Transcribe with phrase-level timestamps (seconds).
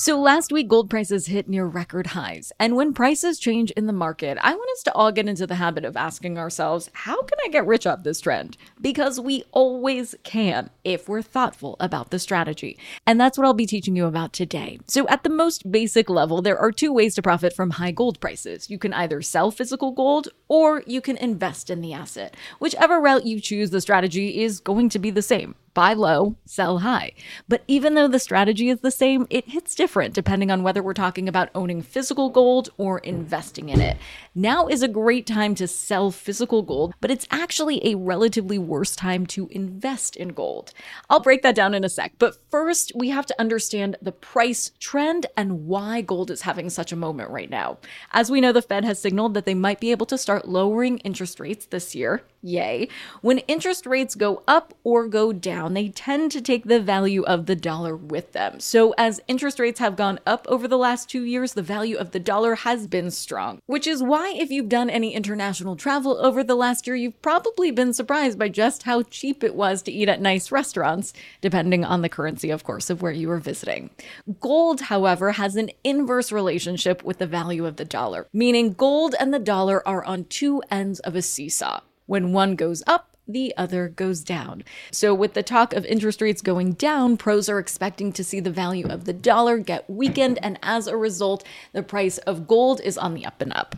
[0.00, 2.52] So last week, gold prices hit near record highs.
[2.60, 5.56] And when prices change in the market, I want us to all get into the
[5.56, 8.56] habit of asking ourselves, how can I get rich off this trend?
[8.80, 12.78] Because we always can if we're thoughtful about the strategy.
[13.08, 14.78] And that's what I'll be teaching you about today.
[14.86, 18.20] So at the most basic level, there are two ways to profit from high gold
[18.20, 18.70] prices.
[18.70, 22.36] You can either sell physical gold or you can invest in the asset.
[22.60, 26.78] Whichever route you choose, the strategy is going to be the same buy low, sell
[26.78, 27.12] high.
[27.46, 30.92] But even though the strategy is the same, it hits different depending on whether we're
[30.92, 33.96] talking about owning physical gold or investing in it.
[34.34, 38.96] Now is a great time to sell physical gold, but it's actually a relatively worse
[38.96, 40.72] time to invest in gold.
[41.08, 44.72] I'll break that down in a sec, but first we have to understand the price
[44.80, 47.78] trend and why gold is having such a moment right now.
[48.10, 50.98] As we know, the Fed has signaled that they might be able to start lowering
[50.98, 52.24] interest rates this year.
[52.42, 52.88] Yay.
[53.20, 57.46] When interest rates go up or go down, they tend to take the value of
[57.46, 58.60] the dollar with them.
[58.60, 62.12] So, as interest rates have gone up over the last two years, the value of
[62.12, 63.60] the dollar has been strong.
[63.66, 67.70] Which is why, if you've done any international travel over the last year, you've probably
[67.70, 72.02] been surprised by just how cheap it was to eat at nice restaurants, depending on
[72.02, 73.90] the currency, of course, of where you were visiting.
[74.40, 79.32] Gold, however, has an inverse relationship with the value of the dollar, meaning gold and
[79.32, 81.80] the dollar are on two ends of a seesaw.
[82.06, 84.64] When one goes up, the other goes down.
[84.90, 88.50] So, with the talk of interest rates going down, pros are expecting to see the
[88.50, 92.96] value of the dollar get weakened, and as a result, the price of gold is
[92.96, 93.76] on the up and up.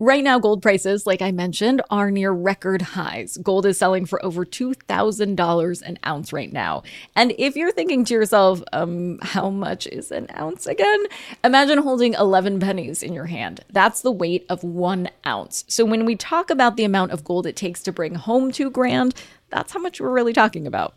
[0.00, 3.36] Right now, gold prices, like I mentioned, are near record highs.
[3.36, 6.82] Gold is selling for over $2,000 an ounce right now.
[7.14, 11.04] And if you're thinking to yourself, um, how much is an ounce again?
[11.44, 13.60] Imagine holding 11 pennies in your hand.
[13.70, 15.64] That's the weight of one ounce.
[15.68, 18.70] So when we talk about the amount of gold it takes to bring home two
[18.70, 19.14] grand,
[19.50, 20.96] that's how much we're really talking about.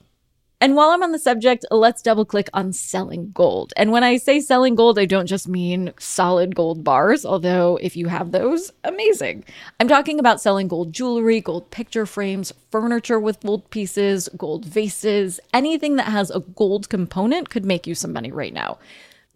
[0.60, 3.74] And while I'm on the subject, let's double click on selling gold.
[3.78, 7.96] And when I say selling gold, I don't just mean solid gold bars, although if
[7.96, 9.46] you have those, amazing.
[9.80, 15.40] I'm talking about selling gold jewelry, gold picture frames, furniture with gold pieces, gold vases,
[15.54, 18.80] anything that has a gold component could make you some money right now.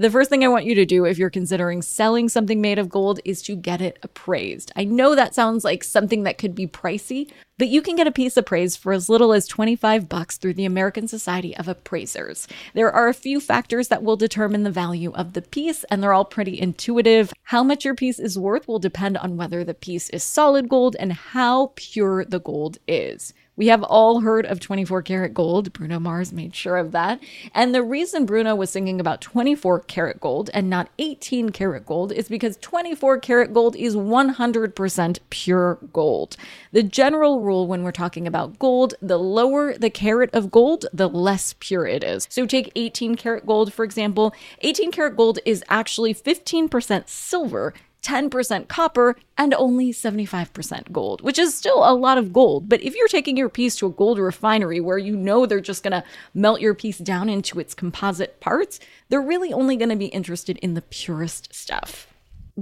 [0.02, 2.90] The first thing I want you to do if you're considering selling something made of
[2.90, 4.72] gold is to get it appraised.
[4.76, 7.30] I know that sounds like something that could be pricey,
[7.60, 10.66] but you can get a piece appraised for as little as 25 bucks through the
[10.66, 12.48] American Society of Appraisers.
[12.74, 16.14] There are a few factors that will determine the value of the piece, and they're
[16.14, 17.32] all pretty intuitive.
[17.44, 20.96] How much your piece is worth will depend on whether the piece is solid gold
[21.00, 23.36] and how pure the gold is.
[23.58, 25.74] We have all heard of 24 karat gold.
[25.74, 27.20] Bruno Mars made sure of that.
[27.54, 32.14] And the reason Bruno was singing about 24 karat gold and not 18 karat gold
[32.14, 36.38] is because 24 karat gold is 100% pure gold.
[36.72, 41.10] The general rule when we're talking about gold, the lower the carat of gold, the
[41.10, 42.28] less pure it is.
[42.32, 44.34] So take 18 karat gold, for example.
[44.62, 47.74] 18 karat gold is actually 15% silver
[48.04, 52.68] 10% copper, and only 75% gold, which is still a lot of gold.
[52.68, 55.84] But if you're taking your piece to a gold refinery where you know they're just
[55.84, 56.04] going to
[56.34, 58.80] melt your piece down into its composite parts,
[59.10, 62.11] they're really only going to be interested in the purest stuff.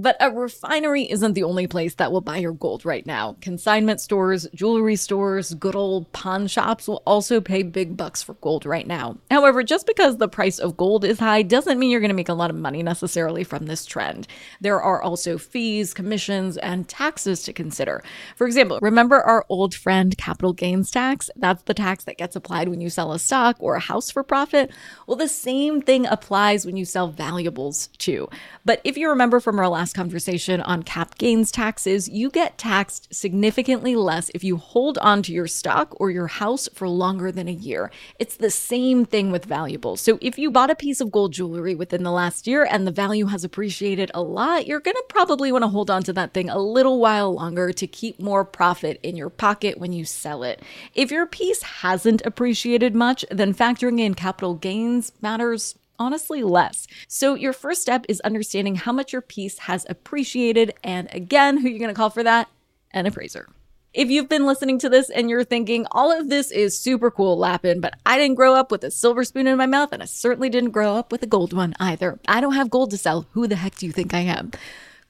[0.00, 3.36] But a refinery isn't the only place that will buy your gold right now.
[3.42, 8.64] Consignment stores, jewelry stores, good old pawn shops will also pay big bucks for gold
[8.64, 9.18] right now.
[9.30, 12.30] However, just because the price of gold is high doesn't mean you're going to make
[12.30, 14.26] a lot of money necessarily from this trend.
[14.62, 18.02] There are also fees, commissions, and taxes to consider.
[18.36, 21.28] For example, remember our old friend capital gains tax?
[21.36, 24.22] That's the tax that gets applied when you sell a stock or a house for
[24.22, 24.70] profit.
[25.06, 28.30] Well, the same thing applies when you sell valuables too.
[28.64, 33.14] But if you remember from our last conversation on cap gains taxes, you get taxed
[33.14, 37.48] significantly less if you hold on to your stock or your house for longer than
[37.48, 37.90] a year.
[38.18, 40.00] It's the same thing with valuables.
[40.00, 42.92] So if you bought a piece of gold jewelry within the last year and the
[42.92, 46.32] value has appreciated a lot, you're going to probably want to hold on to that
[46.32, 50.42] thing a little while longer to keep more profit in your pocket when you sell
[50.42, 50.62] it.
[50.94, 56.88] If your piece hasn't appreciated much, then factoring in capital gains matters honestly less.
[57.06, 60.74] So, your first step is understanding how much your piece has appreciated.
[60.82, 62.48] And again, who you're going to call for that?
[62.90, 63.46] An appraiser.
[63.92, 67.36] If you've been listening to this and you're thinking, all of this is super cool,
[67.36, 70.06] Lapin, but I didn't grow up with a silver spoon in my mouth and I
[70.06, 72.20] certainly didn't grow up with a gold one either.
[72.28, 73.26] I don't have gold to sell.
[73.32, 74.52] Who the heck do you think I am?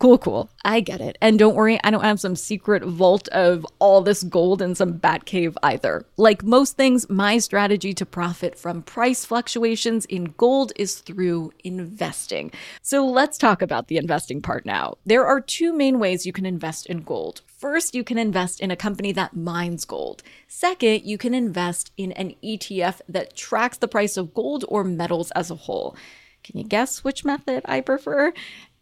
[0.01, 0.51] Cool, cool.
[0.65, 1.19] I get it.
[1.21, 4.93] And don't worry, I don't have some secret vault of all this gold in some
[4.93, 6.07] bat cave either.
[6.17, 12.51] Like most things, my strategy to profit from price fluctuations in gold is through investing.
[12.81, 14.97] So let's talk about the investing part now.
[15.05, 17.43] There are two main ways you can invest in gold.
[17.47, 20.23] First, you can invest in a company that mines gold.
[20.49, 25.31] Second, you can invest in an ETF that tracks the price of gold or metals
[25.33, 25.95] as a whole.
[26.43, 28.33] Can you guess which method I prefer?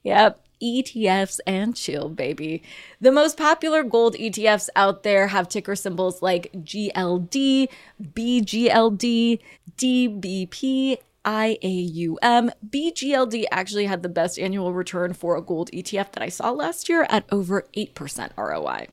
[0.05, 2.63] Yep, ETFs and chill, baby.
[3.01, 7.69] The most popular gold ETFs out there have ticker symbols like GLD,
[8.03, 9.39] BGLD,
[9.77, 12.51] DBP, IAUM.
[12.69, 16.89] BGLD actually had the best annual return for a gold ETF that I saw last
[16.89, 18.89] year at over 8% ROI.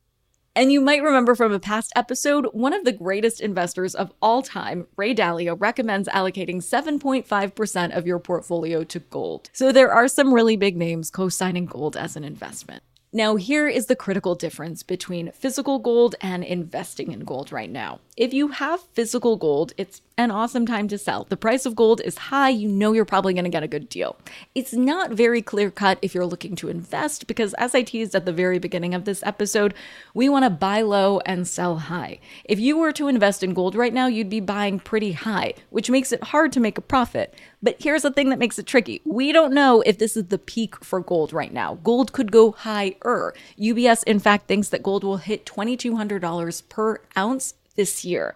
[0.57, 4.41] And you might remember from a past episode, one of the greatest investors of all
[4.41, 9.49] time, Ray Dalio, recommends allocating 7.5% of your portfolio to gold.
[9.51, 12.83] So there are some really big names co signing gold as an investment.
[13.11, 17.99] Now, here is the critical difference between physical gold and investing in gold right now.
[18.17, 21.25] If you have physical gold, it's an awesome time to sell.
[21.27, 23.89] The price of gold is high, you know you're probably going to get a good
[23.89, 24.15] deal.
[24.53, 28.23] It's not very clear cut if you're looking to invest because, as I teased at
[28.23, 29.73] the very beginning of this episode,
[30.13, 32.19] we want to buy low and sell high.
[32.45, 35.89] If you were to invest in gold right now, you'd be buying pretty high, which
[35.89, 37.33] makes it hard to make a profit.
[37.61, 40.37] But here's the thing that makes it tricky we don't know if this is the
[40.37, 41.79] peak for gold right now.
[41.83, 43.33] Gold could go higher.
[43.59, 48.35] UBS, in fact, thinks that gold will hit $2,200 per ounce this year.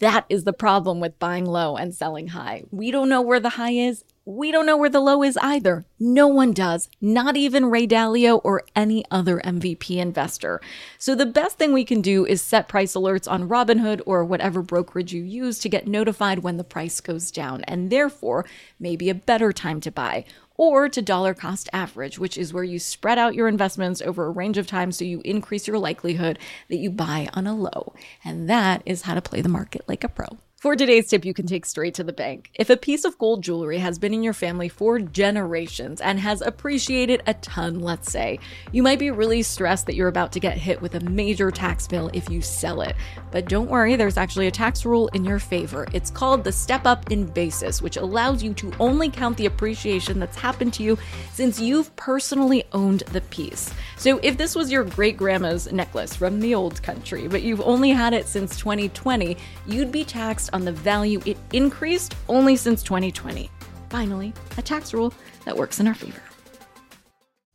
[0.00, 2.64] That is the problem with buying low and selling high.
[2.70, 4.04] We don't know where the high is.
[4.26, 5.84] We don't know where the low is either.
[6.00, 10.62] No one does, not even Ray Dalio or any other MVP investor.
[10.96, 14.62] So, the best thing we can do is set price alerts on Robinhood or whatever
[14.62, 18.46] brokerage you use to get notified when the price goes down, and therefore,
[18.80, 20.24] maybe a better time to buy
[20.56, 24.30] or to dollar cost average, which is where you spread out your investments over a
[24.30, 27.94] range of time so you increase your likelihood that you buy on a low.
[28.24, 30.38] And that is how to play the market like a pro.
[30.64, 32.50] For today's tip, you can take straight to the bank.
[32.54, 36.40] If a piece of gold jewelry has been in your family for generations and has
[36.40, 38.38] appreciated a ton, let's say,
[38.72, 41.86] you might be really stressed that you're about to get hit with a major tax
[41.86, 42.96] bill if you sell it.
[43.30, 45.86] But don't worry, there's actually a tax rule in your favor.
[45.92, 50.18] It's called the step up in basis, which allows you to only count the appreciation
[50.18, 50.96] that's happened to you
[51.34, 53.70] since you've personally owned the piece.
[53.98, 57.90] So if this was your great grandma's necklace from the old country, but you've only
[57.90, 59.36] had it since 2020,
[59.66, 63.50] you'd be taxed on the value it increased only since 2020.
[63.90, 65.12] Finally, a tax rule
[65.44, 66.22] that works in our favor.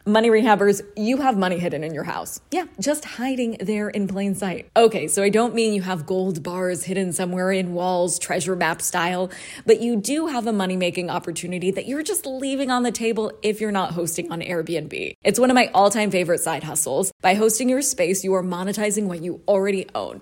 [0.06, 2.40] Money rehabbers, you have money hidden in your house.
[2.52, 4.68] Yeah, just hiding there in plain sight.
[4.76, 8.82] Okay, so I don't mean you have gold bars hidden somewhere in walls, treasure map
[8.82, 9.30] style,
[9.68, 13.32] but you do have a money making opportunity that you're just leaving on the table
[13.44, 15.14] if you're not hosting on Airbnb.
[15.24, 17.12] It's one of my all time favorite side hustles.
[17.22, 20.22] By hosting your space, you are monetizing what you already own.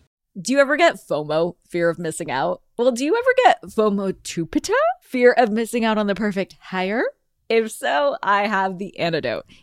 [0.39, 2.61] Do you ever get FOMO, fear of missing out?
[2.77, 4.71] Well, do you ever get FOMO-tupita,
[5.01, 7.03] fear of missing out on the perfect hire?
[7.49, 9.45] If so, I have the antidote.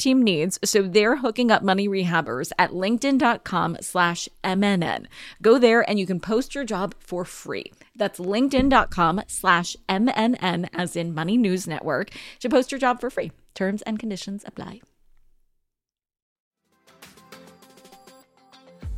[0.00, 5.06] team needs, so they're hooking up money rehabbers at linkedin.com slash MNN.
[5.40, 7.72] Go there and you can post your job for free.
[7.94, 13.30] That's linkedin.com slash MNN as in Money News Network to post your job for free.
[13.54, 14.80] Terms and conditions apply.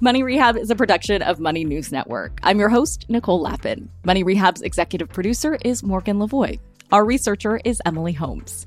[0.01, 2.41] Money Rehab is a production of Money News Network.
[2.43, 3.89] I'm your host, Nicole Lapin.
[4.05, 6.59] Money Rehab's executive producer is Morgan Lavoie.
[6.91, 8.67] Our researcher is Emily Holmes.